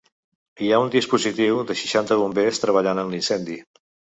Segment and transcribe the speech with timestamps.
[0.61, 3.63] Hi ha un dispositiu de seixanta bombers treballant en l’incendi.